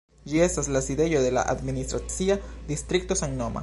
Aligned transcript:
Ĝi 0.29 0.39
estas 0.45 0.69
la 0.77 0.81
sidejo 0.85 1.21
de 1.27 1.31
la 1.39 1.45
administracia 1.55 2.43
distrikto 2.75 3.23
samnoma. 3.25 3.59